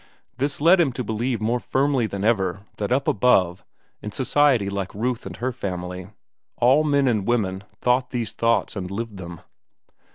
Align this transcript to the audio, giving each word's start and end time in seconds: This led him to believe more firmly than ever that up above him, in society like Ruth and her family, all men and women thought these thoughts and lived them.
This 0.39 0.59
led 0.59 0.79
him 0.81 0.91
to 0.93 1.03
believe 1.03 1.39
more 1.39 1.59
firmly 1.59 2.07
than 2.07 2.23
ever 2.23 2.61
that 2.77 2.91
up 2.91 3.07
above 3.07 3.59
him, 3.59 3.65
in 4.01 4.11
society 4.11 4.67
like 4.67 4.95
Ruth 4.95 5.27
and 5.27 5.37
her 5.37 5.51
family, 5.51 6.07
all 6.57 6.83
men 6.83 7.07
and 7.07 7.27
women 7.27 7.63
thought 7.81 8.09
these 8.09 8.31
thoughts 8.31 8.75
and 8.75 8.89
lived 8.89 9.17
them. 9.17 9.41